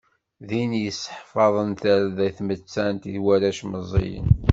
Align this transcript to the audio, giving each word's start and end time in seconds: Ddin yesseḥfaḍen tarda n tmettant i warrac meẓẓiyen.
Ddin 0.41 0.71
yesseḥfaḍen 0.83 1.71
tarda 1.81 2.27
n 2.29 2.33
tmettant 2.37 3.03
i 3.13 3.17
warrac 3.23 3.59
meẓẓiyen. 3.71 4.27